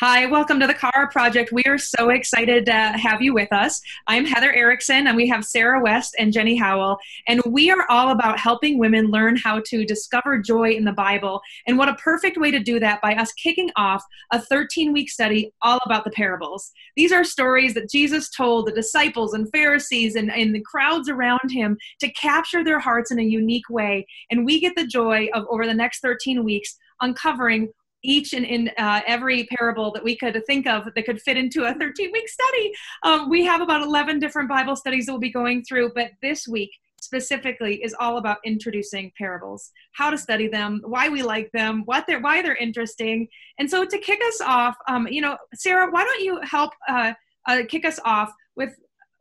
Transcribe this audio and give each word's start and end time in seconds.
Hi, 0.00 0.24
welcome 0.24 0.58
to 0.60 0.66
the 0.66 0.72
Chara 0.72 1.08
Project. 1.08 1.52
We 1.52 1.62
are 1.64 1.76
so 1.76 2.08
excited 2.08 2.64
to 2.64 2.72
have 2.72 3.20
you 3.20 3.34
with 3.34 3.52
us. 3.52 3.82
I'm 4.06 4.24
Heather 4.24 4.50
Erickson, 4.50 5.06
and 5.06 5.14
we 5.14 5.28
have 5.28 5.44
Sarah 5.44 5.82
West 5.82 6.16
and 6.18 6.32
Jenny 6.32 6.56
Howell. 6.56 6.96
And 7.28 7.42
we 7.44 7.70
are 7.70 7.84
all 7.90 8.08
about 8.08 8.38
helping 8.38 8.78
women 8.78 9.08
learn 9.08 9.36
how 9.36 9.60
to 9.66 9.84
discover 9.84 10.38
joy 10.38 10.70
in 10.70 10.86
the 10.86 10.92
Bible. 10.92 11.42
And 11.66 11.76
what 11.76 11.90
a 11.90 11.96
perfect 11.96 12.38
way 12.38 12.50
to 12.50 12.60
do 12.60 12.80
that 12.80 13.02
by 13.02 13.14
us 13.14 13.30
kicking 13.34 13.68
off 13.76 14.02
a 14.32 14.40
13 14.40 14.94
week 14.94 15.10
study 15.10 15.52
all 15.60 15.80
about 15.84 16.04
the 16.04 16.12
parables. 16.12 16.72
These 16.96 17.12
are 17.12 17.22
stories 17.22 17.74
that 17.74 17.90
Jesus 17.90 18.30
told 18.30 18.68
the 18.68 18.72
disciples 18.72 19.34
and 19.34 19.52
Pharisees 19.52 20.14
and, 20.14 20.32
and 20.32 20.54
the 20.54 20.62
crowds 20.62 21.10
around 21.10 21.50
him 21.50 21.76
to 21.98 22.10
capture 22.12 22.64
their 22.64 22.80
hearts 22.80 23.10
in 23.10 23.18
a 23.18 23.22
unique 23.22 23.68
way. 23.68 24.06
And 24.30 24.46
we 24.46 24.60
get 24.60 24.76
the 24.76 24.86
joy 24.86 25.28
of 25.34 25.44
over 25.50 25.66
the 25.66 25.74
next 25.74 26.00
13 26.00 26.42
weeks 26.42 26.78
uncovering 27.02 27.72
each 28.02 28.32
and 28.32 28.44
in 28.44 28.70
uh, 28.78 29.00
every 29.06 29.44
parable 29.44 29.90
that 29.92 30.02
we 30.02 30.16
could 30.16 30.42
think 30.46 30.66
of 30.66 30.84
that 30.94 31.04
could 31.04 31.20
fit 31.20 31.36
into 31.36 31.64
a 31.64 31.74
13 31.74 32.10
week 32.12 32.28
study. 32.28 32.72
Um, 33.02 33.28
we 33.28 33.44
have 33.44 33.60
about 33.60 33.82
11 33.82 34.18
different 34.18 34.48
Bible 34.48 34.76
studies 34.76 35.06
that 35.06 35.12
we'll 35.12 35.20
be 35.20 35.30
going 35.30 35.62
through, 35.64 35.92
but 35.94 36.10
this 36.22 36.48
week 36.48 36.70
specifically 37.00 37.82
is 37.82 37.94
all 37.98 38.18
about 38.18 38.38
introducing 38.44 39.10
parables, 39.16 39.70
how 39.92 40.10
to 40.10 40.18
study 40.18 40.48
them, 40.48 40.80
why 40.84 41.08
we 41.08 41.22
like 41.22 41.50
them, 41.52 41.82
what 41.86 42.06
they're, 42.06 42.20
why 42.20 42.42
they're 42.42 42.56
interesting. 42.56 43.26
And 43.58 43.68
so 43.68 43.84
to 43.84 43.98
kick 43.98 44.20
us 44.28 44.40
off, 44.40 44.76
um, 44.88 45.06
you 45.08 45.20
know, 45.20 45.36
Sarah, 45.54 45.90
why 45.90 46.04
don't 46.04 46.22
you 46.22 46.40
help 46.42 46.72
uh, 46.88 47.14
uh, 47.48 47.62
kick 47.68 47.84
us 47.84 47.98
off 48.04 48.32
with 48.56 48.74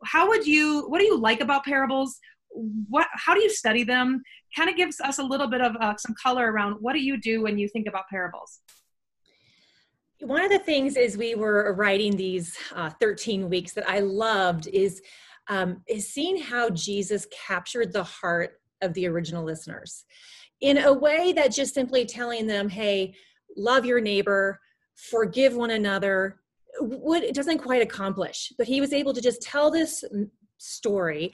how 0.03 0.27
would 0.27 0.45
you, 0.45 0.87
what 0.87 0.99
do 0.99 1.05
you 1.05 1.17
like 1.17 1.41
about 1.41 1.65
parables? 1.65 2.19
What 2.51 3.07
how 3.13 3.33
do 3.33 3.41
you 3.41 3.49
study 3.49 3.83
them? 3.83 4.21
Kind 4.55 4.69
of 4.69 4.75
gives 4.75 4.99
us 4.99 5.19
a 5.19 5.23
little 5.23 5.47
bit 5.47 5.61
of 5.61 5.75
uh, 5.77 5.95
some 5.97 6.15
color 6.21 6.51
around 6.51 6.77
what 6.79 6.93
do 6.93 6.99
you 6.99 7.19
do 7.19 7.41
when 7.41 7.57
you 7.57 7.67
think 7.67 7.87
about 7.87 8.07
parables? 8.09 8.59
One 10.21 10.43
of 10.43 10.49
the 10.49 10.59
things 10.59 10.97
as 10.97 11.17
we 11.17 11.35
were 11.35 11.73
writing 11.73 12.17
these 12.17 12.57
uh, 12.75 12.89
13 12.99 13.49
weeks 13.49 13.71
that 13.73 13.89
i 13.89 13.99
loved 13.99 14.67
is 14.67 15.01
um, 15.47 15.81
is 15.87 16.09
seeing 16.09 16.37
how 16.37 16.69
jesus 16.69 17.25
captured 17.47 17.93
the 17.93 18.03
heart 18.03 18.59
of 18.81 18.93
the 18.95 19.07
original 19.07 19.45
listeners 19.45 20.03
in 20.59 20.79
a 20.79 20.91
way 20.91 21.31
that 21.31 21.53
just 21.53 21.73
simply 21.73 22.05
telling 22.05 22.47
them 22.47 22.67
hey 22.67 23.13
love 23.55 23.85
your 23.85 24.01
neighbor 24.01 24.59
forgive 24.99 25.55
one 25.55 25.71
another. 25.71 26.39
What 26.81 27.23
it 27.23 27.33
doesn't 27.33 27.59
quite 27.59 27.81
accomplish 27.81 28.53
but 28.57 28.67
he 28.67 28.79
was 28.79 28.93
able 28.93 29.13
to 29.13 29.21
just 29.21 29.41
tell 29.41 29.71
this 29.71 30.03
story 30.59 31.31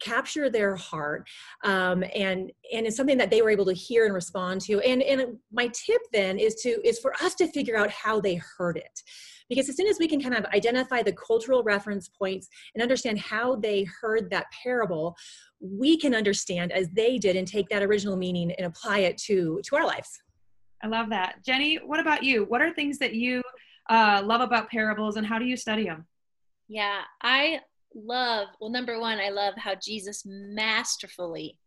capture 0.00 0.48
their 0.48 0.76
heart 0.76 1.28
um, 1.64 2.04
and 2.14 2.52
and 2.72 2.86
it's 2.86 2.96
something 2.96 3.18
that 3.18 3.30
they 3.30 3.42
were 3.42 3.50
able 3.50 3.64
to 3.64 3.72
hear 3.72 4.04
and 4.04 4.14
respond 4.14 4.60
to. 4.62 4.80
And 4.80 5.02
and 5.02 5.36
my 5.52 5.68
tip 5.68 6.00
then 6.12 6.38
is 6.38 6.54
to 6.56 6.80
is 6.86 6.98
for 6.98 7.12
us 7.22 7.34
to 7.36 7.48
figure 7.48 7.76
out 7.76 7.90
how 7.90 8.20
they 8.20 8.40
heard 8.56 8.76
it. 8.76 9.02
Because 9.48 9.68
as 9.68 9.76
soon 9.76 9.86
as 9.86 9.98
we 9.98 10.06
can 10.06 10.20
kind 10.20 10.34
of 10.34 10.44
identify 10.46 11.02
the 11.02 11.12
cultural 11.12 11.62
reference 11.62 12.08
points 12.08 12.48
and 12.74 12.82
understand 12.82 13.18
how 13.18 13.56
they 13.56 13.84
heard 14.00 14.30
that 14.30 14.46
parable 14.62 15.16
we 15.60 15.96
can 15.96 16.14
understand 16.14 16.70
as 16.70 16.88
they 16.90 17.18
did 17.18 17.34
and 17.34 17.48
take 17.48 17.68
that 17.68 17.82
original 17.82 18.16
meaning 18.16 18.52
and 18.52 18.66
apply 18.66 19.00
it 19.00 19.18
to 19.18 19.60
to 19.64 19.76
our 19.76 19.86
lives. 19.86 20.22
I 20.82 20.86
love 20.86 21.10
that. 21.10 21.44
Jenny 21.44 21.76
what 21.76 22.00
about 22.00 22.22
you? 22.22 22.44
What 22.44 22.62
are 22.62 22.72
things 22.72 22.98
that 22.98 23.14
you 23.14 23.42
uh, 23.90 24.22
love 24.24 24.42
about 24.42 24.70
parables 24.70 25.16
and 25.16 25.26
how 25.26 25.38
do 25.38 25.46
you 25.46 25.56
study 25.56 25.84
them 25.84 26.06
yeah 26.68 27.00
i 27.22 27.58
love, 27.94 28.48
well, 28.60 28.70
number 28.70 29.00
one, 29.00 29.18
I 29.18 29.30
love 29.30 29.54
how 29.56 29.74
Jesus 29.74 30.22
masterfully 30.26 31.58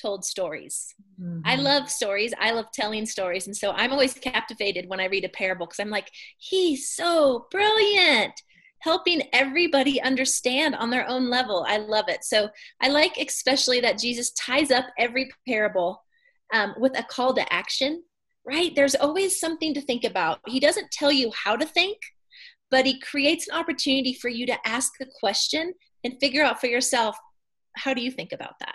told 0.00 0.24
stories. 0.24 0.94
Mm-hmm. 1.20 1.40
I 1.44 1.56
love 1.56 1.90
stories. 1.90 2.32
I 2.38 2.52
love 2.52 2.66
telling 2.72 3.06
stories. 3.06 3.46
And 3.46 3.56
so 3.56 3.72
I'm 3.72 3.92
always 3.92 4.14
captivated 4.14 4.88
when 4.88 5.00
I 5.00 5.06
read 5.06 5.24
a 5.24 5.28
parable 5.28 5.66
because 5.66 5.80
I'm 5.80 5.90
like, 5.90 6.10
he's 6.38 6.90
so 6.90 7.46
brilliant, 7.50 8.32
helping 8.80 9.22
everybody 9.32 10.00
understand 10.00 10.74
on 10.74 10.90
their 10.90 11.08
own 11.08 11.30
level. 11.30 11.64
I 11.68 11.76
love 11.78 12.06
it. 12.08 12.24
So 12.24 12.48
I 12.80 12.88
like 12.88 13.16
especially 13.18 13.80
that 13.80 13.98
Jesus 13.98 14.32
ties 14.32 14.70
up 14.70 14.86
every 14.98 15.30
parable 15.46 16.02
um, 16.52 16.74
with 16.78 16.98
a 16.98 17.02
call 17.04 17.34
to 17.34 17.52
action, 17.52 18.02
right? 18.44 18.74
There's 18.74 18.94
always 18.94 19.38
something 19.38 19.74
to 19.74 19.80
think 19.80 20.04
about. 20.04 20.40
He 20.46 20.60
doesn't 20.60 20.90
tell 20.90 21.12
you 21.12 21.30
how 21.34 21.56
to 21.56 21.66
think, 21.66 21.98
but 22.72 22.86
he 22.86 22.98
creates 22.98 23.46
an 23.46 23.54
opportunity 23.54 24.14
for 24.14 24.28
you 24.28 24.46
to 24.46 24.56
ask 24.66 24.94
the 24.98 25.06
question 25.20 25.74
and 26.02 26.18
figure 26.18 26.42
out 26.42 26.60
for 26.60 26.66
yourself 26.66 27.16
how 27.76 27.94
do 27.94 28.02
you 28.02 28.10
think 28.10 28.32
about 28.32 28.58
that? 28.60 28.74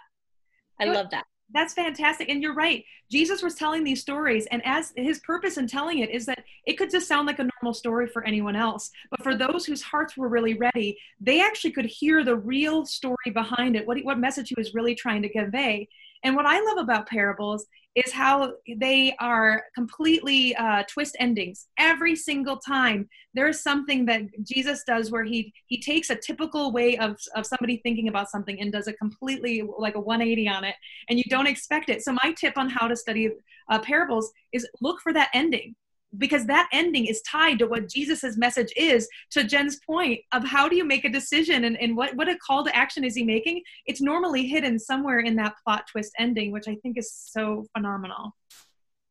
I 0.79 0.85
love 0.85 1.09
that. 1.11 1.25
That's 1.53 1.73
fantastic 1.73 2.29
and 2.29 2.41
you're 2.41 2.53
right. 2.53 2.83
Jesus 3.11 3.41
was 3.41 3.55
telling 3.55 3.83
these 3.83 4.01
stories 4.01 4.47
and 4.51 4.61
as 4.65 4.93
his 4.95 5.19
purpose 5.19 5.57
in 5.57 5.65
telling 5.65 5.99
it 5.99 6.09
is 6.09 6.25
that 6.25 6.43
it 6.65 6.73
could 6.73 6.91
just 6.91 7.07
sound 7.07 7.25
like 7.25 7.39
a 7.39 7.49
normal 7.61 7.73
story 7.73 8.05
for 8.05 8.23
anyone 8.25 8.55
else 8.55 8.91
but 9.09 9.23
for 9.23 9.33
those 9.35 9.65
whose 9.65 9.81
hearts 9.81 10.17
were 10.17 10.27
really 10.27 10.55
ready 10.55 10.97
they 11.21 11.41
actually 11.41 11.71
could 11.71 11.85
hear 11.85 12.25
the 12.25 12.35
real 12.35 12.85
story 12.85 13.31
behind 13.33 13.77
it 13.77 13.87
what, 13.87 13.97
what 14.03 14.19
message 14.19 14.49
he 14.49 14.55
was 14.57 14.73
really 14.73 14.93
trying 14.93 15.21
to 15.21 15.29
convey 15.29 15.87
and 16.23 16.35
what 16.35 16.45
i 16.45 16.59
love 16.61 16.77
about 16.77 17.07
parables 17.07 17.67
is 17.97 18.11
how 18.11 18.53
they 18.77 19.15
are 19.19 19.63
completely 19.73 20.55
uh, 20.55 20.83
twist 20.87 21.17
endings. 21.19 21.65
Every 21.79 22.15
single 22.15 22.57
time 22.57 23.09
there's 23.33 23.61
something 23.61 24.05
that 24.05 24.21
jesus 24.43 24.83
does 24.85 25.11
where 25.11 25.23
he 25.23 25.51
he 25.65 25.79
takes 25.79 26.11
a 26.11 26.15
typical 26.15 26.71
way 26.71 26.97
of, 26.97 27.17
of 27.35 27.45
somebody 27.45 27.77
thinking 27.83 28.07
about 28.07 28.29
something 28.29 28.59
and 28.61 28.71
does 28.71 28.87
a 28.87 28.93
completely 28.93 29.63
like 29.79 29.95
a 29.95 29.99
180 29.99 30.47
on 30.47 30.63
it 30.63 30.75
and 31.09 31.17
you 31.17 31.25
don't 31.29 31.47
expect 31.47 31.89
it. 31.89 32.03
So 32.03 32.15
my 32.23 32.33
tip 32.33 32.57
on 32.57 32.69
how 32.69 32.87
to 32.87 32.95
study 32.95 33.31
uh, 33.69 33.79
parables 33.79 34.31
is 34.53 34.67
look 34.79 35.01
for 35.01 35.11
that 35.13 35.29
ending 35.33 35.75
because 36.17 36.45
that 36.45 36.69
ending 36.71 37.05
is 37.05 37.21
tied 37.21 37.59
to 37.59 37.67
what 37.67 37.89
Jesus's 37.89 38.37
message 38.37 38.71
is 38.77 39.07
to 39.31 39.43
Jen's 39.43 39.79
point 39.85 40.21
of 40.31 40.45
how 40.45 40.69
do 40.69 40.75
you 40.75 40.85
make 40.85 41.05
a 41.05 41.09
decision 41.09 41.65
and, 41.65 41.77
and 41.77 41.97
what, 41.97 42.15
what 42.15 42.29
a 42.29 42.37
call 42.37 42.63
to 42.63 42.75
action 42.75 43.03
is 43.03 43.15
he 43.15 43.23
making? 43.23 43.61
It's 43.85 44.01
normally 44.01 44.47
hidden 44.47 44.79
somewhere 44.79 45.19
in 45.19 45.35
that 45.35 45.55
plot 45.63 45.85
twist 45.91 46.13
ending, 46.17 46.51
which 46.51 46.67
I 46.67 46.75
think 46.75 46.97
is 46.97 47.11
so 47.13 47.65
phenomenal. 47.75 48.35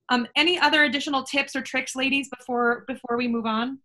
Um, 0.09 0.27
any 0.37 0.59
other 0.59 0.85
additional 0.85 1.25
tips 1.25 1.57
or 1.57 1.63
tricks, 1.63 1.97
ladies, 1.97 2.29
before 2.29 2.85
before 2.87 3.17
we 3.17 3.27
move 3.27 3.47
on? 3.47 3.81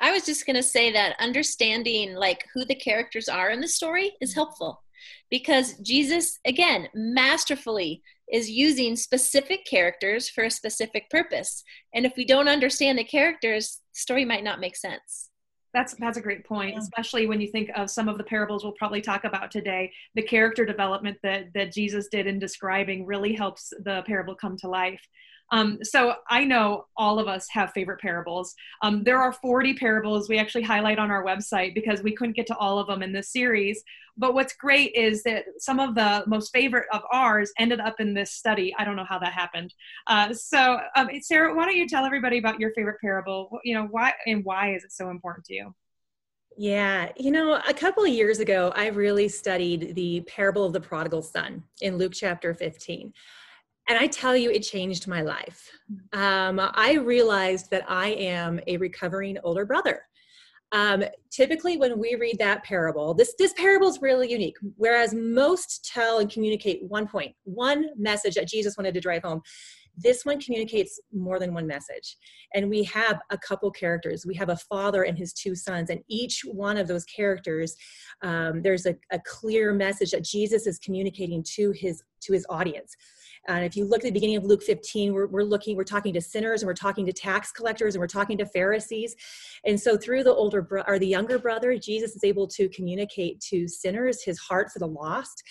I 0.00 0.12
was 0.12 0.26
just 0.26 0.44
going 0.44 0.56
to 0.56 0.62
say 0.62 0.92
that 0.92 1.16
understanding 1.18 2.14
like 2.14 2.44
who 2.52 2.66
the 2.66 2.74
characters 2.74 3.28
are 3.28 3.50
in 3.50 3.60
the 3.60 3.68
story 3.68 4.12
is 4.20 4.34
helpful 4.34 4.82
because 5.30 5.74
Jesus, 5.78 6.38
again, 6.44 6.88
masterfully 6.94 8.02
is 8.32 8.50
using 8.50 8.96
specific 8.96 9.64
characters 9.64 10.28
for 10.28 10.44
a 10.44 10.50
specific 10.50 11.08
purpose. 11.10 11.62
And 11.94 12.04
if 12.04 12.12
we 12.16 12.24
don't 12.24 12.48
understand 12.48 12.98
the 12.98 13.04
characters, 13.04 13.80
the 13.94 14.00
story 14.00 14.24
might 14.24 14.44
not 14.44 14.60
make 14.60 14.76
sense. 14.76 15.30
That's 15.74 15.94
that's 15.98 16.16
a 16.16 16.22
great 16.22 16.46
point, 16.46 16.78
especially 16.78 17.26
when 17.26 17.40
you 17.40 17.48
think 17.48 17.70
of 17.76 17.90
some 17.90 18.08
of 18.08 18.16
the 18.16 18.24
parables 18.24 18.64
we'll 18.64 18.72
probably 18.72 19.02
talk 19.02 19.24
about 19.24 19.50
today. 19.50 19.92
The 20.14 20.22
character 20.22 20.64
development 20.64 21.18
that 21.22 21.52
that 21.54 21.72
Jesus 21.72 22.08
did 22.08 22.26
in 22.26 22.38
describing 22.38 23.04
really 23.04 23.34
helps 23.34 23.74
the 23.84 24.02
parable 24.06 24.34
come 24.34 24.56
to 24.58 24.68
life. 24.68 25.06
Um, 25.52 25.78
so 25.82 26.14
I 26.28 26.44
know 26.44 26.86
all 26.96 27.18
of 27.18 27.28
us 27.28 27.46
have 27.50 27.72
favorite 27.72 28.00
parables. 28.00 28.54
Um, 28.82 29.04
there 29.04 29.18
are 29.18 29.32
40 29.32 29.74
parables 29.74 30.28
we 30.28 30.38
actually 30.38 30.62
highlight 30.62 30.98
on 30.98 31.10
our 31.10 31.24
website 31.24 31.74
because 31.74 32.02
we 32.02 32.14
couldn't 32.14 32.36
get 32.36 32.46
to 32.48 32.56
all 32.56 32.78
of 32.78 32.86
them 32.86 33.02
in 33.02 33.12
this 33.12 33.32
series. 33.32 33.82
But 34.16 34.34
what's 34.34 34.54
great 34.54 34.94
is 34.94 35.22
that 35.24 35.44
some 35.58 35.78
of 35.78 35.94
the 35.94 36.24
most 36.26 36.50
favorite 36.52 36.86
of 36.92 37.02
ours 37.12 37.52
ended 37.58 37.80
up 37.80 38.00
in 38.00 38.14
this 38.14 38.32
study. 38.32 38.74
I 38.78 38.84
don't 38.84 38.96
know 38.96 39.04
how 39.04 39.18
that 39.18 39.32
happened. 39.32 39.74
Uh, 40.06 40.32
so, 40.32 40.78
um, 40.96 41.08
Sarah, 41.20 41.54
why 41.54 41.66
don't 41.66 41.76
you 41.76 41.86
tell 41.86 42.04
everybody 42.04 42.38
about 42.38 42.58
your 42.58 42.72
favorite 42.72 43.00
parable? 43.00 43.60
You 43.62 43.74
know, 43.74 43.88
why 43.90 44.14
and 44.26 44.44
why 44.44 44.74
is 44.74 44.84
it 44.84 44.92
so 44.92 45.10
important 45.10 45.44
to 45.46 45.54
you? 45.54 45.74
Yeah, 46.58 47.12
you 47.18 47.30
know, 47.30 47.60
a 47.68 47.74
couple 47.74 48.02
of 48.02 48.08
years 48.08 48.38
ago, 48.40 48.72
I 48.74 48.86
really 48.86 49.28
studied 49.28 49.94
the 49.94 50.22
parable 50.22 50.64
of 50.64 50.72
the 50.72 50.80
prodigal 50.80 51.20
son 51.20 51.62
in 51.82 51.98
Luke 51.98 52.14
chapter 52.14 52.54
15 52.54 53.12
and 53.88 53.98
I 53.98 54.06
tell 54.06 54.36
you, 54.36 54.50
it 54.50 54.60
changed 54.60 55.06
my 55.06 55.22
life. 55.22 55.70
Um, 56.12 56.60
I 56.60 56.94
realized 56.94 57.70
that 57.70 57.84
I 57.88 58.08
am 58.08 58.60
a 58.66 58.76
recovering 58.78 59.38
older 59.44 59.64
brother. 59.64 60.02
Um, 60.72 61.04
typically, 61.30 61.76
when 61.76 61.98
we 61.98 62.16
read 62.16 62.38
that 62.40 62.64
parable, 62.64 63.14
this 63.14 63.34
this 63.38 63.52
parable 63.52 63.88
is 63.88 64.02
really 64.02 64.30
unique. 64.30 64.56
Whereas 64.76 65.14
most 65.14 65.88
tell 65.92 66.18
and 66.18 66.30
communicate 66.30 66.82
one 66.82 67.06
point, 67.06 67.34
one 67.44 67.86
message 67.96 68.34
that 68.34 68.48
Jesus 68.48 68.76
wanted 68.76 68.94
to 68.94 69.00
drive 69.00 69.22
home. 69.22 69.42
This 69.96 70.26
one 70.26 70.40
communicates 70.40 71.00
more 71.12 71.38
than 71.38 71.54
one 71.54 71.66
message. 71.66 72.16
And 72.54 72.68
we 72.68 72.82
have 72.84 73.18
a 73.30 73.38
couple 73.38 73.70
characters. 73.70 74.26
We 74.26 74.34
have 74.34 74.50
a 74.50 74.56
father 74.56 75.04
and 75.04 75.16
his 75.16 75.32
two 75.32 75.54
sons, 75.54 75.88
and 75.88 76.00
each 76.08 76.42
one 76.44 76.76
of 76.76 76.88
those 76.88 77.04
characters, 77.04 77.76
um, 78.22 78.60
there's 78.60 78.86
a, 78.86 78.96
a 79.12 79.20
clear 79.24 79.72
message 79.72 80.10
that 80.10 80.24
Jesus 80.24 80.66
is 80.66 80.78
communicating 80.80 81.44
to 81.54 81.70
his 81.70 82.02
to 82.22 82.32
his 82.32 82.44
audience. 82.50 82.96
And 83.48 83.64
if 83.64 83.76
you 83.76 83.84
look 83.84 83.98
at 83.98 84.04
the 84.04 84.10
beginning 84.10 84.36
of 84.36 84.44
Luke 84.44 84.62
15, 84.62 85.12
we're, 85.12 85.26
we're 85.26 85.42
looking, 85.42 85.76
we're 85.76 85.84
talking 85.84 86.12
to 86.14 86.20
sinners 86.20 86.62
and 86.62 86.66
we're 86.66 86.74
talking 86.74 87.06
to 87.06 87.12
tax 87.12 87.52
collectors 87.52 87.94
and 87.94 88.00
we're 88.00 88.06
talking 88.06 88.38
to 88.38 88.46
Pharisees. 88.46 89.14
And 89.64 89.80
so 89.80 89.96
through 89.96 90.24
the 90.24 90.34
older 90.34 90.62
bro- 90.62 90.84
or 90.86 90.98
the 90.98 91.06
younger 91.06 91.38
brother, 91.38 91.76
Jesus 91.76 92.16
is 92.16 92.24
able 92.24 92.46
to 92.48 92.68
communicate 92.70 93.40
to 93.50 93.68
sinners 93.68 94.22
his 94.22 94.38
heart 94.38 94.70
for 94.72 94.78
the 94.78 94.88
lost. 94.88 95.42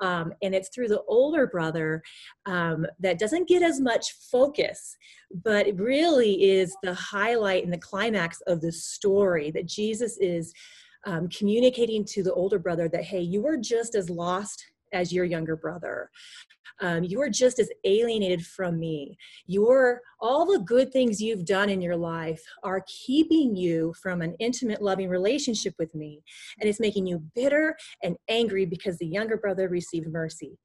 Um, 0.00 0.32
and 0.42 0.54
it's 0.54 0.70
through 0.74 0.88
the 0.88 1.02
older 1.08 1.46
brother 1.46 2.02
um, 2.46 2.86
that 3.00 3.18
doesn't 3.18 3.48
get 3.48 3.62
as 3.62 3.80
much 3.80 4.12
focus, 4.30 4.96
but 5.44 5.66
really 5.76 6.50
is 6.50 6.74
the 6.82 6.94
highlight 6.94 7.64
and 7.64 7.72
the 7.72 7.78
climax 7.78 8.40
of 8.46 8.60
the 8.62 8.72
story 8.72 9.50
that 9.50 9.66
Jesus 9.66 10.16
is 10.18 10.54
um, 11.06 11.28
communicating 11.28 12.04
to 12.06 12.22
the 12.22 12.32
older 12.32 12.58
brother 12.58 12.88
that, 12.88 13.04
hey, 13.04 13.20
you 13.20 13.46
are 13.46 13.56
just 13.56 13.94
as 13.94 14.08
lost 14.08 14.64
as 14.92 15.12
your 15.12 15.24
younger 15.24 15.56
brother. 15.56 16.10
Um, 16.80 17.04
you 17.04 17.20
are 17.20 17.28
just 17.28 17.58
as 17.58 17.68
alienated 17.84 18.44
from 18.44 18.78
me. 18.78 19.16
Your 19.46 20.00
all 20.20 20.46
the 20.46 20.60
good 20.60 20.92
things 20.92 21.20
you've 21.20 21.44
done 21.44 21.68
in 21.68 21.80
your 21.80 21.96
life 21.96 22.42
are 22.62 22.84
keeping 22.86 23.54
you 23.54 23.94
from 24.02 24.22
an 24.22 24.34
intimate, 24.38 24.80
loving 24.80 25.08
relationship 25.08 25.74
with 25.78 25.94
me, 25.94 26.22
and 26.58 26.68
it's 26.68 26.80
making 26.80 27.06
you 27.06 27.22
bitter 27.34 27.76
and 28.02 28.16
angry 28.28 28.64
because 28.64 28.96
the 28.98 29.06
younger 29.06 29.36
brother 29.36 29.68
received 29.68 30.08
mercy. 30.08 30.58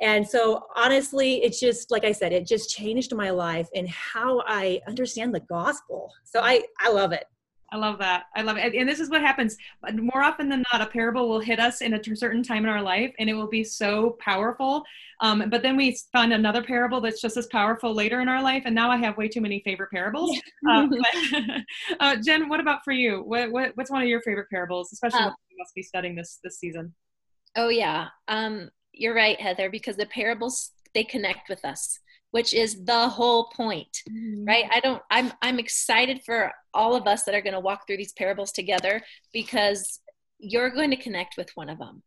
And 0.00 0.26
so, 0.26 0.62
honestly, 0.76 1.42
it's 1.42 1.60
just 1.60 1.90
like 1.90 2.04
I 2.04 2.12
said, 2.12 2.32
it 2.32 2.46
just 2.46 2.70
changed 2.70 3.14
my 3.14 3.30
life 3.30 3.68
and 3.74 3.88
how 3.88 4.42
I 4.46 4.80
understand 4.86 5.34
the 5.34 5.40
gospel. 5.40 6.12
So 6.24 6.40
I 6.40 6.62
I 6.80 6.90
love 6.90 7.12
it. 7.12 7.24
I 7.70 7.76
love 7.76 7.98
that. 7.98 8.24
I 8.34 8.42
love 8.42 8.56
it. 8.56 8.74
And 8.74 8.88
this 8.88 8.98
is 8.98 9.10
what 9.10 9.20
happens 9.20 9.56
more 9.92 10.22
often 10.22 10.48
than 10.48 10.64
not. 10.72 10.80
A 10.80 10.86
parable 10.86 11.28
will 11.28 11.40
hit 11.40 11.60
us 11.60 11.82
in 11.82 11.94
a 11.94 12.16
certain 12.16 12.42
time 12.42 12.64
in 12.64 12.70
our 12.70 12.80
life, 12.82 13.14
and 13.18 13.28
it 13.28 13.34
will 13.34 13.48
be 13.48 13.62
so 13.62 14.16
powerful. 14.20 14.84
Um, 15.20 15.44
but 15.50 15.62
then 15.62 15.76
we 15.76 15.98
find 16.12 16.32
another 16.32 16.62
parable 16.62 17.00
that's 17.00 17.20
just 17.20 17.36
as 17.36 17.46
powerful 17.48 17.92
later 17.94 18.20
in 18.20 18.28
our 18.28 18.42
life. 18.42 18.62
And 18.64 18.74
now 18.74 18.90
I 18.90 18.96
have 18.96 19.16
way 19.18 19.28
too 19.28 19.42
many 19.42 19.60
favorite 19.64 19.90
parables. 19.90 20.38
Yeah. 20.62 20.80
uh, 20.80 20.86
but, 20.90 21.62
uh, 22.00 22.16
Jen, 22.22 22.48
what 22.48 22.60
about 22.60 22.84
for 22.84 22.92
you? 22.92 23.22
What, 23.22 23.50
what, 23.50 23.72
what's 23.74 23.90
one 23.90 24.02
of 24.02 24.08
your 24.08 24.22
favorite 24.22 24.48
parables, 24.50 24.92
especially 24.92 25.20
uh, 25.20 25.30
you 25.50 25.56
must 25.58 25.74
be 25.74 25.82
studying 25.82 26.14
this 26.14 26.38
this 26.42 26.58
season? 26.58 26.94
Oh 27.56 27.68
yeah, 27.68 28.08
um, 28.28 28.70
you're 28.92 29.14
right, 29.14 29.40
Heather. 29.40 29.68
Because 29.68 29.96
the 29.96 30.06
parables 30.06 30.72
they 30.94 31.04
connect 31.04 31.48
with 31.50 31.64
us 31.64 31.98
which 32.30 32.52
is 32.52 32.84
the 32.84 33.08
whole 33.08 33.48
point 33.50 34.02
mm-hmm. 34.10 34.44
right? 34.44 34.64
I 34.70 34.80
don't 34.80 35.02
i'm 35.10 35.32
i'm 35.42 35.58
excited 35.58 36.20
for 36.24 36.52
all 36.74 36.94
of 36.94 37.06
us 37.06 37.24
that 37.24 37.34
are 37.34 37.40
going 37.40 37.54
to 37.54 37.60
walk 37.60 37.86
through 37.86 37.96
these 37.96 38.12
parables 38.12 38.52
together 38.52 39.00
because 39.32 40.00
you're 40.38 40.70
going 40.70 40.90
to 40.90 40.96
connect 40.96 41.36
with 41.36 41.50
one 41.54 41.68
of 41.68 41.78
them 41.78 42.02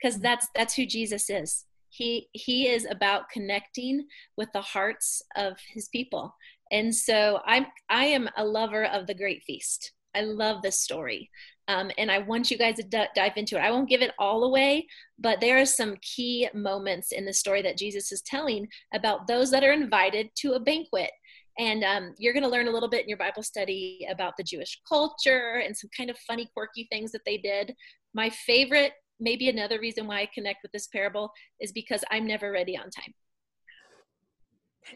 because 0.00 0.16
mm-hmm. 0.16 0.24
that's 0.24 0.48
that's 0.54 0.74
who 0.74 0.86
jesus 0.86 1.30
is. 1.30 1.64
He 1.92 2.28
he 2.32 2.68
is 2.68 2.86
about 2.88 3.30
connecting 3.30 4.06
with 4.36 4.48
the 4.52 4.60
hearts 4.60 5.22
of 5.36 5.56
his 5.74 5.88
people. 5.88 6.34
And 6.70 6.94
so 6.94 7.40
i'm 7.44 7.66
i 7.88 8.04
am 8.04 8.28
a 8.36 8.44
lover 8.44 8.84
of 8.84 9.06
the 9.06 9.14
great 9.14 9.42
feast 9.42 9.92
i 10.14 10.20
love 10.20 10.62
this 10.62 10.80
story 10.80 11.30
um, 11.70 11.92
and 11.98 12.10
I 12.10 12.18
want 12.18 12.50
you 12.50 12.58
guys 12.58 12.74
to 12.76 12.82
d- 12.82 13.04
dive 13.14 13.36
into 13.36 13.56
it. 13.56 13.60
I 13.60 13.70
won't 13.70 13.88
give 13.88 14.02
it 14.02 14.10
all 14.18 14.42
away, 14.42 14.88
but 15.20 15.40
there 15.40 15.60
are 15.60 15.66
some 15.66 15.94
key 16.02 16.48
moments 16.52 17.12
in 17.12 17.24
the 17.24 17.32
story 17.32 17.62
that 17.62 17.78
Jesus 17.78 18.10
is 18.10 18.22
telling 18.22 18.66
about 18.92 19.28
those 19.28 19.52
that 19.52 19.62
are 19.62 19.70
invited 19.70 20.30
to 20.38 20.54
a 20.54 20.60
banquet. 20.60 21.12
And 21.60 21.84
um, 21.84 22.14
you're 22.18 22.32
going 22.32 22.42
to 22.42 22.48
learn 22.48 22.66
a 22.66 22.72
little 22.72 22.88
bit 22.88 23.02
in 23.02 23.08
your 23.08 23.18
Bible 23.18 23.44
study 23.44 24.04
about 24.10 24.32
the 24.36 24.42
Jewish 24.42 24.80
culture 24.88 25.62
and 25.64 25.76
some 25.76 25.90
kind 25.96 26.10
of 26.10 26.18
funny, 26.26 26.48
quirky 26.54 26.88
things 26.90 27.12
that 27.12 27.22
they 27.24 27.36
did. 27.36 27.72
My 28.14 28.30
favorite, 28.30 28.92
maybe 29.20 29.48
another 29.48 29.78
reason 29.78 30.08
why 30.08 30.22
I 30.22 30.28
connect 30.34 30.64
with 30.64 30.72
this 30.72 30.88
parable, 30.88 31.30
is 31.60 31.70
because 31.70 32.02
I'm 32.10 32.26
never 32.26 32.50
ready 32.50 32.76
on 32.76 32.90
time. 32.90 33.14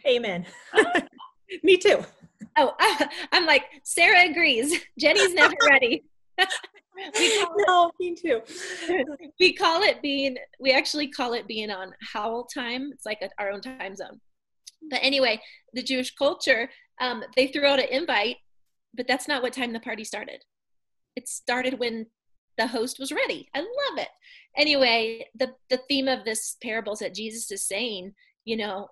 Amen. 0.09 0.45
Me 1.63 1.77
too. 1.77 2.05
Oh, 2.57 2.75
I'm 3.33 3.47
like, 3.47 3.65
Sarah 3.83 4.31
agrees. 4.31 4.81
Jenny's 4.99 5.35
never 5.35 5.55
ready. 5.69 6.05
no, 7.67 7.91
me 8.01 8.15
too. 8.15 8.41
we 9.41 9.53
call 9.53 9.83
it 9.83 10.03
being, 10.03 10.37
we 10.61 10.73
actually 10.73 11.09
call 11.09 11.33
it 11.35 11.47
being 11.47 11.71
on 11.71 11.93
Howell 12.13 12.49
time. 12.53 12.91
It's 12.93 13.07
like 13.07 13.19
a, 13.23 13.31
our 13.39 13.51
own 13.51 13.61
time 13.61 13.97
zone. 13.97 14.21
But 14.91 15.01
anyway, 15.03 15.41
the 15.73 15.83
Jewish 15.83 16.15
culture, 16.15 16.71
um, 17.01 17.25
they 17.37 17.49
threw 17.49 17.67
out 17.67 17.79
an 17.79 17.89
invite, 17.91 18.37
but 18.95 19.09
that's 19.09 19.29
not 19.29 19.43
what 19.43 19.53
time 19.53 19.73
the 19.73 19.81
party 19.81 20.05
started. 20.05 20.43
It 21.17 21.29
started 21.29 21.79
when 21.79 22.07
the 22.59 22.67
host 22.67 22.99
was 22.99 23.13
ready. 23.13 23.49
I 23.55 23.61
love 23.61 23.99
it. 23.99 24.09
Anyway, 24.57 25.27
the, 25.35 25.53
the 25.71 25.81
theme 25.89 26.09
of 26.09 26.25
this 26.25 26.57
parable 26.63 26.93
is 26.93 27.01
that 27.01 27.15
Jesus 27.15 27.51
is 27.51 27.67
saying, 27.67 28.15
you 28.45 28.57
know, 28.57 28.89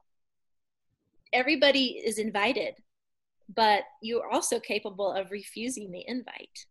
everybody 1.32 2.00
is 2.04 2.18
invited, 2.18 2.74
but 3.54 3.84
you're 4.00 4.30
also 4.30 4.58
capable 4.60 5.12
of 5.12 5.30
refusing 5.30 5.90
the 5.90 6.04
invite 6.06 6.66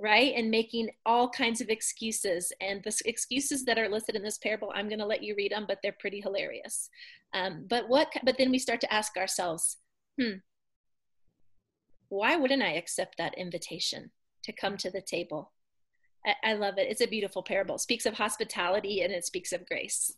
right? 0.00 0.32
And 0.34 0.50
making 0.50 0.90
all 1.04 1.28
kinds 1.28 1.60
of 1.60 1.68
excuses. 1.68 2.52
And 2.60 2.82
the 2.82 3.00
excuses 3.04 3.64
that 3.66 3.78
are 3.78 3.88
listed 3.88 4.16
in 4.16 4.22
this 4.22 4.38
parable, 4.38 4.72
I'm 4.74 4.88
going 4.88 4.98
to 4.98 5.06
let 5.06 5.22
you 5.22 5.34
read 5.36 5.52
them, 5.52 5.66
but 5.68 5.78
they're 5.82 5.94
pretty 6.00 6.20
hilarious. 6.20 6.88
Um, 7.34 7.66
but 7.68 7.88
what? 7.88 8.08
But 8.24 8.38
then 8.38 8.50
we 8.50 8.58
start 8.58 8.80
to 8.80 8.92
ask 8.92 9.16
ourselves, 9.16 9.76
hmm, 10.18 10.38
why 12.08 12.36
wouldn't 12.36 12.62
I 12.62 12.72
accept 12.72 13.18
that 13.18 13.38
invitation 13.38 14.10
to 14.44 14.52
come 14.52 14.76
to 14.78 14.90
the 14.90 15.02
table? 15.02 15.52
I, 16.26 16.34
I 16.44 16.54
love 16.54 16.74
it. 16.78 16.90
It's 16.90 17.02
a 17.02 17.06
beautiful 17.06 17.42
parable. 17.42 17.76
It 17.76 17.82
speaks 17.82 18.06
of 18.06 18.14
hospitality 18.14 19.02
and 19.02 19.12
it 19.12 19.26
speaks 19.26 19.52
of 19.52 19.66
grace. 19.66 20.12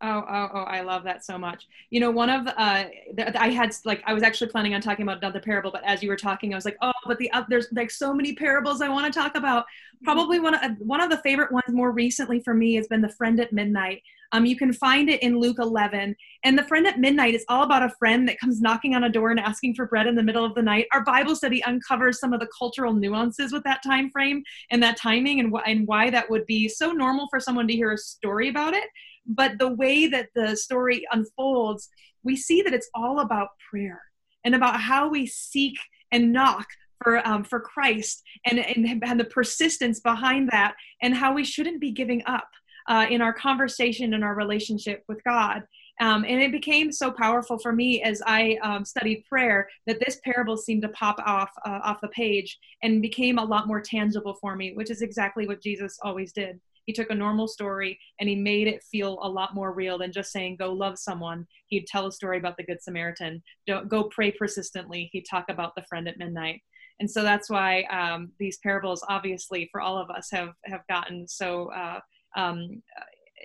Oh, 0.00 0.24
oh, 0.28 0.48
oh, 0.54 0.60
I 0.60 0.82
love 0.82 1.02
that 1.04 1.24
so 1.24 1.36
much. 1.36 1.66
You 1.90 1.98
know, 1.98 2.12
one 2.12 2.30
of 2.30 2.46
uh, 2.46 2.84
the, 3.14 3.40
I 3.40 3.50
had 3.50 3.74
like, 3.84 4.00
I 4.06 4.14
was 4.14 4.22
actually 4.22 4.48
planning 4.48 4.72
on 4.74 4.80
talking 4.80 5.02
about 5.02 5.18
another 5.18 5.40
parable, 5.40 5.72
but 5.72 5.82
as 5.84 6.04
you 6.04 6.08
were 6.08 6.16
talking, 6.16 6.54
I 6.54 6.56
was 6.56 6.64
like, 6.64 6.76
oh, 6.82 6.92
but 7.06 7.18
the, 7.18 7.28
uh, 7.32 7.42
there's 7.48 7.66
like 7.72 7.90
so 7.90 8.14
many 8.14 8.32
parables 8.32 8.80
I 8.80 8.88
want 8.88 9.12
to 9.12 9.18
talk 9.18 9.34
about. 9.34 9.64
Mm-hmm. 9.64 10.04
Probably 10.04 10.38
one 10.38 10.54
of, 10.54 10.62
uh, 10.62 10.74
one 10.78 11.00
of 11.00 11.10
the 11.10 11.16
favorite 11.18 11.50
ones 11.50 11.64
more 11.70 11.90
recently 11.90 12.38
for 12.40 12.54
me 12.54 12.76
has 12.76 12.86
been 12.86 13.00
the 13.00 13.08
friend 13.08 13.40
at 13.40 13.52
midnight. 13.52 14.02
Um, 14.30 14.46
you 14.46 14.56
can 14.56 14.72
find 14.72 15.08
it 15.08 15.20
in 15.20 15.40
Luke 15.40 15.56
11. 15.58 16.14
And 16.44 16.56
the 16.56 16.62
friend 16.62 16.86
at 16.86 17.00
midnight 17.00 17.34
is 17.34 17.44
all 17.48 17.64
about 17.64 17.82
a 17.82 17.90
friend 17.98 18.28
that 18.28 18.38
comes 18.38 18.60
knocking 18.60 18.94
on 18.94 19.02
a 19.02 19.08
door 19.08 19.30
and 19.30 19.40
asking 19.40 19.74
for 19.74 19.86
bread 19.86 20.06
in 20.06 20.14
the 20.14 20.22
middle 20.22 20.44
of 20.44 20.54
the 20.54 20.62
night. 20.62 20.86
Our 20.92 21.02
Bible 21.02 21.34
study 21.34 21.64
uncovers 21.64 22.20
some 22.20 22.32
of 22.32 22.38
the 22.38 22.48
cultural 22.56 22.92
nuances 22.92 23.52
with 23.52 23.64
that 23.64 23.82
time 23.82 24.10
frame 24.10 24.44
and 24.70 24.80
that 24.82 24.96
timing 24.96 25.40
and, 25.40 25.52
wh- 25.52 25.66
and 25.66 25.88
why 25.88 26.10
that 26.10 26.30
would 26.30 26.46
be 26.46 26.68
so 26.68 26.92
normal 26.92 27.26
for 27.30 27.40
someone 27.40 27.66
to 27.66 27.74
hear 27.74 27.90
a 27.90 27.98
story 27.98 28.48
about 28.48 28.74
it 28.74 28.84
but 29.28 29.58
the 29.58 29.68
way 29.68 30.06
that 30.06 30.30
the 30.34 30.56
story 30.56 31.04
unfolds, 31.12 31.88
we 32.22 32.34
see 32.34 32.62
that 32.62 32.74
it's 32.74 32.90
all 32.94 33.20
about 33.20 33.50
prayer 33.70 34.02
and 34.44 34.54
about 34.54 34.80
how 34.80 35.08
we 35.08 35.26
seek 35.26 35.78
and 36.10 36.32
knock 36.32 36.66
for 37.02 37.26
um, 37.26 37.44
for 37.44 37.60
Christ 37.60 38.22
and, 38.46 38.58
and 38.58 39.02
and 39.04 39.20
the 39.20 39.24
persistence 39.24 40.00
behind 40.00 40.48
that 40.50 40.74
and 41.02 41.14
how 41.14 41.32
we 41.32 41.44
shouldn't 41.44 41.80
be 41.80 41.92
giving 41.92 42.22
up 42.26 42.48
uh, 42.88 43.06
in 43.08 43.20
our 43.20 43.32
conversation 43.32 44.14
and 44.14 44.24
our 44.24 44.34
relationship 44.34 45.04
with 45.08 45.22
God. 45.22 45.62
Um, 46.00 46.24
and 46.24 46.40
it 46.40 46.52
became 46.52 46.92
so 46.92 47.10
powerful 47.10 47.58
for 47.58 47.72
me 47.72 48.02
as 48.02 48.22
I 48.24 48.56
um, 48.62 48.84
studied 48.84 49.24
prayer 49.28 49.68
that 49.86 49.98
this 49.98 50.20
parable 50.24 50.56
seemed 50.56 50.82
to 50.82 50.88
pop 50.90 51.18
off 51.26 51.50
uh, 51.66 51.80
off 51.82 52.00
the 52.00 52.08
page 52.08 52.58
and 52.82 53.02
became 53.02 53.38
a 53.38 53.44
lot 53.44 53.66
more 53.66 53.80
tangible 53.80 54.34
for 54.40 54.56
me, 54.56 54.72
which 54.74 54.90
is 54.90 55.02
exactly 55.02 55.46
what 55.46 55.62
Jesus 55.62 55.98
always 56.02 56.32
did. 56.32 56.60
He 56.88 56.94
took 56.94 57.10
a 57.10 57.14
normal 57.14 57.46
story 57.48 58.00
and 58.18 58.30
he 58.30 58.34
made 58.34 58.66
it 58.66 58.82
feel 58.82 59.18
a 59.20 59.28
lot 59.28 59.54
more 59.54 59.74
real 59.74 59.98
than 59.98 60.10
just 60.10 60.32
saying, 60.32 60.56
go 60.56 60.72
love 60.72 60.98
someone. 60.98 61.46
He'd 61.66 61.86
tell 61.86 62.06
a 62.06 62.12
story 62.12 62.38
about 62.38 62.56
the 62.56 62.64
Good 62.64 62.82
Samaritan. 62.82 63.42
Don't, 63.66 63.90
go 63.90 64.04
pray 64.04 64.32
persistently. 64.32 65.10
He'd 65.12 65.26
talk 65.30 65.50
about 65.50 65.74
the 65.76 65.82
friend 65.82 66.08
at 66.08 66.16
midnight. 66.16 66.62
And 66.98 67.10
so 67.10 67.22
that's 67.22 67.50
why 67.50 67.82
um, 67.90 68.32
these 68.38 68.56
parables, 68.62 69.04
obviously, 69.06 69.68
for 69.70 69.82
all 69.82 69.98
of 69.98 70.08
us, 70.08 70.30
have, 70.32 70.54
have 70.64 70.80
gotten 70.88 71.28
so 71.28 71.70
uh, 71.72 72.00
um, 72.38 72.82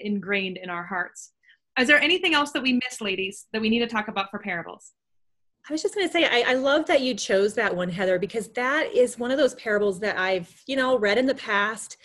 ingrained 0.02 0.56
in 0.56 0.70
our 0.70 0.86
hearts. 0.86 1.34
Is 1.78 1.90
there 1.90 2.00
anything 2.00 2.34
else 2.34 2.52
that 2.52 2.64
we 2.64 2.80
miss, 2.88 3.02
ladies, 3.02 3.48
that 3.52 3.62
we 3.62 3.68
need 3.68 3.80
to 3.80 3.88
talk 3.88 4.08
about 4.08 4.32
for 4.32 4.40
parables? 4.40 4.94
I 5.70 5.74
was 5.74 5.82
just 5.82 5.96
going 5.96 6.08
to 6.08 6.14
say, 6.14 6.24
I, 6.24 6.52
I, 6.52 6.54
love 6.54 6.86
that 6.86 7.02
you 7.02 7.14
chose 7.14 7.56
that 7.56 7.76
one, 7.76 7.90
Heather, 7.90 8.20
because 8.20 8.48
that 8.50 8.94
is 8.94 9.20
one 9.20 9.32
of 9.32 9.38
those 9.38 9.56
parables 9.56 10.00
that 10.00 10.18
I've, 10.18 10.50
you 10.66 10.78
know, 10.78 10.98
read 10.98 11.18
in 11.18 11.26
the 11.26 11.36
past 11.36 11.98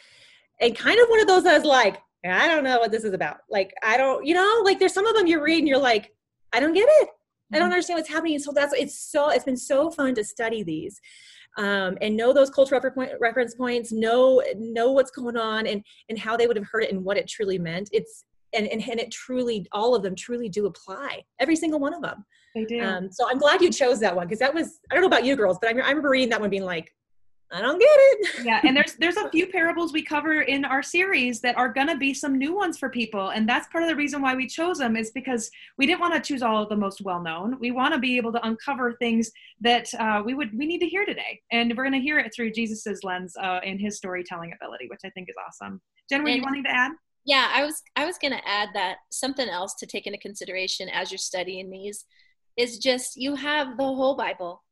and 0.61 0.77
kind 0.77 1.01
of 1.01 1.09
one 1.09 1.21
of 1.21 1.27
those 1.27 1.45
that's 1.45 1.65
like, 1.65 1.99
I 2.25 2.49
don't 2.49 2.65
know 2.65 2.79
what 2.79 2.91
this 2.91 3.05
is 3.05 3.15
about. 3.15 3.39
Like, 3.49 3.73
I 3.83 3.97
don't, 3.97 4.27
you 4.27 4.35
know, 4.35 4.63
like 4.65 4.79
there's 4.79 4.93
some 4.93 5.07
of 5.07 5.15
them 5.15 5.27
you 5.27 5.43
read 5.43 5.59
and 5.59 5.69
you're 5.69 5.79
like, 5.79 6.13
I 6.53 6.61
don't 6.61 6.75
get 6.75 6.89
it. 6.89 7.09
I 7.53 7.59
don't 7.59 7.67
mm-hmm. 7.67 7.75
understand 7.75 7.99
what's 7.99 8.09
happening. 8.09 8.39
So 8.39 8.53
that's 8.53 8.75
it's 8.75 8.99
so 8.99 9.31
it's 9.31 9.45
been 9.45 9.57
so 9.57 9.91
fun 9.91 10.15
to 10.17 10.25
study 10.25 10.63
these. 10.63 11.01
Um, 11.57 11.99
and 12.01 12.17
know 12.17 12.33
those 12.33 12.51
cultural 12.51 12.81
reference 13.21 13.55
points, 13.55 13.91
know 13.91 14.43
know 14.57 14.93
what's 14.93 15.11
going 15.11 15.37
on, 15.37 15.67
and 15.67 15.83
and 16.09 16.19
how 16.19 16.37
they 16.37 16.47
would 16.47 16.57
have 16.57 16.67
heard 16.71 16.85
it 16.85 16.93
and 16.93 17.05
what 17.05 17.17
it 17.17 17.27
truly 17.27 17.59
meant. 17.59 17.89
It's 17.93 18.25
and, 18.53 18.67
and 18.69 18.83
and 18.87 19.01
it 19.01 19.11
truly, 19.11 19.67
all 19.73 19.95
of 19.95 20.03
them 20.03 20.15
truly 20.15 20.49
do 20.49 20.67
apply. 20.67 21.23
Every 21.41 21.57
single 21.57 21.81
one 21.81 21.95
of 21.95 22.03
them. 22.03 22.25
They 22.55 22.65
do. 22.65 22.81
Um, 22.81 23.11
so 23.11 23.29
I'm 23.29 23.39
glad 23.39 23.61
you 23.61 23.71
chose 23.71 23.99
that 24.01 24.15
one 24.15 24.27
because 24.27 24.39
that 24.41 24.55
was 24.55 24.79
I 24.91 24.95
don't 24.95 25.03
know 25.03 25.09
about 25.09 25.25
you 25.25 25.37
girls, 25.37 25.59
but 25.61 25.69
I, 25.69 25.73
I 25.73 25.89
remember 25.89 26.11
reading 26.11 26.29
that 26.31 26.41
one 26.41 26.51
being 26.51 26.65
like, 26.65 26.95
I 27.51 27.63
don't 27.63 27.79
get 27.79 27.89
it. 27.91 28.29
yeah, 28.45 28.61
and 28.63 28.77
there's 28.77 28.95
there's 28.95 29.17
a 29.17 29.31
few 29.31 29.47
parables 29.47 29.93
we 29.93 30.03
cover 30.03 30.43
in 30.43 30.65
our 30.65 30.83
series 30.83 31.41
that 31.41 31.57
are 31.57 31.73
gonna 31.73 31.97
be 31.97 32.13
some 32.13 32.37
new 32.37 32.55
ones 32.55 32.79
for 32.79 32.91
people, 32.91 33.31
and 33.31 33.49
that's 33.49 33.69
part 33.69 33.85
of 33.85 33.89
the 33.89 33.97
reason 33.97 34.21
why 34.21 34.35
we 34.35 34.47
chose 34.47 34.79
them 34.79 34.97
is 34.97 35.11
because 35.13 35.51
we 35.79 35.87
didn't 35.87 36.01
want 36.01 36.15
to 36.15 36.21
choose 36.21 36.43
all 36.43 36.63
of 36.63 36.69
the 36.69 36.77
most 36.77 37.01
well 37.01 37.23
known. 37.23 37.59
We 37.59 37.71
want 37.71 37.95
to 37.95 38.01
be 38.01 38.17
able 38.17 38.33
to 38.33 38.47
uncover 38.47 38.93
things 38.95 39.31
that 39.61 39.93
uh, 39.99 40.23
we 40.25 40.35
would 40.35 40.57
we 40.57 40.67
need 40.67 40.81
to 40.81 40.87
hear 40.87 41.07
today, 41.07 41.41
and 41.51 41.75
we're 41.77 41.85
gonna 41.85 41.99
hear 41.99 42.19
it 42.19 42.33
through 42.35 42.53
Jesus's 42.53 43.03
lens 43.03 43.35
uh, 43.41 43.61
and 43.65 43.81
his 43.81 43.97
storytelling 43.97 44.53
ability, 44.61 44.89
which 44.89 45.01
I 45.05 45.11
think 45.11 45.29
is 45.31 45.37
awesome. 45.47 45.81
Jen, 46.11 46.23
were 46.23 46.29
and, 46.29 46.37
you 46.37 46.43
wanting 46.43 46.65
to 46.65 46.71
add? 46.71 46.93
Yeah, 47.25 47.51
I 47.53 47.65
was 47.65 47.83
I 47.95 48.07
was 48.07 48.17
going 48.17 48.33
to 48.33 48.49
add 48.49 48.71
that 48.73 48.97
something 49.11 49.49
else 49.51 49.75
to 49.81 49.87
take 49.87 50.07
into 50.07 50.19
consideration 50.19 50.89
as 50.89 51.11
you're 51.11 51.19
studying 51.19 51.69
these 51.69 52.07
is 52.57 52.79
just 52.79 53.17
you 53.17 53.35
have 53.35 53.77
the 53.77 53.85
whole 53.85 54.17
Bible 54.17 54.63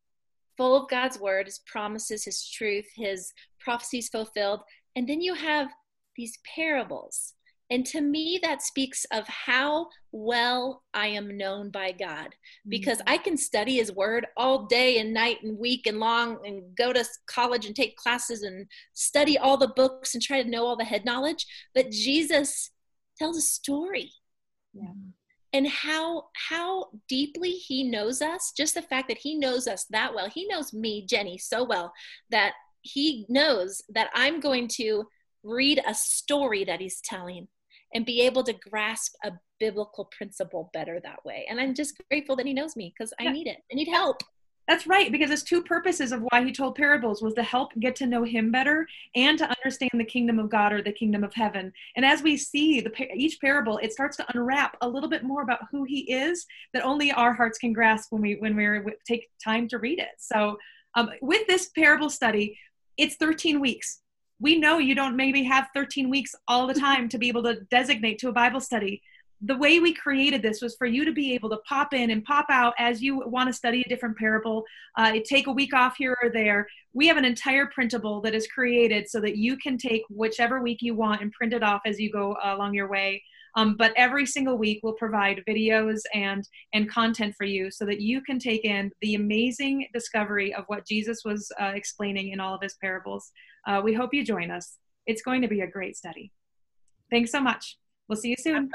full 0.57 0.77
of 0.77 0.89
God's 0.89 1.19
word, 1.19 1.47
his 1.47 1.61
promises, 1.61 2.25
his 2.25 2.49
truth, 2.49 2.87
his 2.95 3.33
prophecies 3.61 4.09
fulfilled, 4.09 4.61
and 4.95 5.09
then 5.09 5.21
you 5.21 5.35
have 5.35 5.69
these 6.17 6.39
parables 6.55 7.35
and 7.69 7.85
to 7.87 8.01
me, 8.01 8.39
that 8.43 8.63
speaks 8.63 9.05
of 9.13 9.27
how 9.27 9.89
well 10.13 10.85
I 10.95 11.09
am 11.09 11.37
known 11.37 11.71
by 11.71 11.91
God 11.93 12.35
because 12.69 12.99
mm-hmm. 12.99 13.15
I 13.15 13.19
can 13.19 13.37
study 13.37 13.77
His 13.77 13.93
Word 13.93 14.27
all 14.37 14.67
day 14.67 14.99
and 14.99 15.13
night 15.13 15.39
and 15.43 15.59
week 15.59 15.87
and 15.87 15.99
long 15.99 16.39
and 16.47 16.63
go 16.77 16.93
to 16.93 17.05
college 17.27 17.67
and 17.67 17.75
take 17.75 17.97
classes 17.97 18.43
and 18.43 18.67
study 18.93 19.37
all 19.37 19.57
the 19.57 19.69
books 19.69 20.15
and 20.15 20.23
try 20.23 20.43
to 20.43 20.49
know 20.49 20.65
all 20.65 20.77
the 20.77 20.85
head 20.85 21.05
knowledge. 21.05 21.45
But 21.75 21.91
Jesus 21.91 22.71
tells 23.19 23.37
a 23.37 23.43
story. 23.43 24.13
Yeah. 24.73 24.93
And 25.57 25.67
how 25.67 26.25
how 26.51 26.89
deeply 27.09 27.53
he 27.53 27.83
knows 27.83 28.21
us, 28.21 28.53
just 28.55 28.75
the 28.75 28.83
fact 28.83 29.09
that 29.09 29.17
he 29.17 29.39
knows 29.39 29.67
us 29.67 29.87
that 29.89 30.15
well. 30.15 30.29
He 30.29 30.47
knows 30.47 30.75
me, 30.75 31.07
Jenny, 31.07 31.39
so 31.39 31.65
well 31.65 31.95
that 32.31 32.53
he 32.83 33.25
knows 33.31 33.81
that 33.89 34.11
I'm 34.15 34.39
going 34.39 34.69
to 34.75 35.05
read 35.43 35.81
a 35.89 35.95
story 35.95 36.65
that 36.65 36.83
he's 36.83 37.01
telling 37.01 37.49
and 37.95 38.05
be 38.05 38.21
able 38.21 38.45
to 38.45 38.53
grasp 38.53 39.15
a 39.25 39.33
biblical 39.59 40.11
principle 40.17 40.69
better 40.75 41.01
that 41.03 41.25
way. 41.25 41.47
And 41.49 41.59
I'm 41.59 41.73
just 41.73 41.95
grateful 42.11 42.37
that 42.37 42.45
he 42.45 42.53
knows 42.53 42.77
me 42.77 42.93
because 42.95 43.15
I 43.19 43.31
need 43.31 43.47
it. 43.47 43.57
I 43.73 43.77
need 43.77 43.89
help. 43.89 44.19
That's 44.69 44.87
right, 44.87 45.13
because 45.13 45.31
it's 45.31 45.45
two 45.45 45.63
purposes 45.63 46.11
of 46.11 46.23
why 46.23 46.45
he 46.45 46.53
told 46.53 46.75
parables 46.75 47.23
was 47.23 47.35
to 47.35 47.43
help 47.43 47.73
get 47.79 47.95
to 47.97 48.07
know 48.07 48.25
him 48.25 48.51
better 48.51 48.89
and 49.15 49.39
to 49.39 49.49
understand 49.49 49.93
the 49.95 50.05
kingdom 50.05 50.41
of 50.41 50.51
God 50.51 50.73
or 50.73 50.83
the 50.83 50.93
kingdom 50.93 51.23
of 51.23 51.33
heaven. 51.33 51.73
And 51.95 52.05
as 52.05 52.23
we 52.23 52.37
see 52.37 52.81
the 52.81 52.93
each 53.15 53.41
parable, 53.41 53.79
it 53.79 53.93
starts 53.93 54.17
to 54.17 54.27
unwrap 54.35 54.77
a 54.81 54.89
little 54.89 55.09
bit 55.09 55.23
more 55.23 55.43
about 55.43 55.61
who 55.71 55.85
he 55.85 56.01
is 56.13 56.47
that 56.75 56.85
only 56.85 57.13
our 57.13 57.33
hearts 57.33 57.59
can 57.59 57.73
grasp 57.73 58.11
when 58.11 58.23
we 58.23 58.35
when 58.37 58.57
we 58.57 58.93
take 59.07 59.31
time 59.43 59.69
to 59.69 59.79
read 59.79 60.01
it. 60.01 60.17
So, 60.19 60.59
um, 60.95 61.11
with 61.23 61.47
this 61.47 61.69
parable 61.69 62.11
study, 62.11 62.59
it's 62.97 63.17
13 63.17 63.61
weeks 63.61 64.01
we 64.39 64.59
know 64.59 64.79
you 64.79 64.95
don't 64.95 65.17
maybe 65.17 65.43
have 65.45 65.69
13 65.75 66.11
weeks 66.11 66.35
all 66.47 66.67
the 66.67 66.75
time 66.75 67.09
to 67.09 67.19
be 67.19 67.29
able 67.29 67.43
to 67.45 67.61
designate 67.71 68.19
to 68.19 68.29
a 68.29 68.33
Bible 68.33 68.61
study. 68.61 69.03
The 69.43 69.57
way 69.57 69.81
we 69.81 69.93
created 69.93 70.40
this 70.40 70.62
was 70.62 70.76
for 70.76 70.87
you 70.87 71.05
to 71.05 71.12
be 71.12 71.35
able 71.35 71.50
to 71.50 71.59
pop 71.69 71.93
in 71.93 72.11
and 72.11 72.25
pop 72.25 72.47
out 72.49 72.73
as 72.78 73.02
you 73.02 73.23
want 73.26 73.49
to 73.49 73.52
study 73.52 73.83
a 73.85 73.88
different 73.88 74.16
parable. 74.16 74.64
Uh, 74.97 75.19
take 75.25 75.47
a 75.47 75.52
week 75.52 75.75
off 75.75 75.97
here 75.99 76.16
or 76.23 76.31
there. 76.31 76.66
We 76.95 77.07
have 77.09 77.19
an 77.19 77.25
entire 77.26 77.66
printable 77.66 78.23
that 78.23 78.35
is 78.35 78.47
created 78.47 79.11
so 79.11 79.21
that 79.21 79.37
you 79.37 79.59
can 79.59 79.76
take 79.76 80.02
whichever 80.09 80.62
week 80.62 80.78
you 80.81 80.95
want 80.95 81.21
and 81.21 81.31
print 81.33 81.52
it 81.52 81.62
off 81.62 81.83
as 81.85 82.00
you 82.00 82.11
go 82.11 82.33
uh, 82.43 82.55
along 82.57 82.75
your 82.75 82.88
way. 82.88 83.23
Um, 83.57 83.75
but 83.76 83.93
every 83.97 84.26
single 84.26 84.59
week 84.59 84.81
we'll 84.83 84.93
provide 84.95 85.43
videos 85.49 86.00
and 86.14 86.47
and 86.75 86.90
content 86.90 87.35
for 87.37 87.45
you 87.45 87.71
so 87.71 87.87
that 87.87 88.00
you 88.00 88.21
can 88.21 88.38
take 88.38 88.64
in 88.64 88.93
the 89.00 89.14
amazing 89.14 89.88
discovery 89.95 90.55
of 90.55 90.64
what 90.66 90.87
Jesus 90.87 91.23
was 91.25 91.50
uh, 91.61 91.73
explaining 91.75 92.31
in 92.31 92.40
all 92.40 92.55
of 92.55 92.62
his 92.62 92.76
parables. 92.81 93.33
Uh, 93.66 93.81
we 93.83 93.95
hope 93.95 94.12
you 94.12 94.25
join 94.25 94.50
us. 94.50 94.76
It's 95.07 95.23
going 95.23 95.43
to 95.43 95.49
be 95.49 95.62
a 95.62 95.71
great 95.71 95.97
study. 95.97 96.33
Thanks 97.11 97.33
so 97.33 97.40
much. 97.40 97.78
We'll 98.09 98.17
see 98.17 98.31
you 98.31 98.37
soon. 98.39 98.71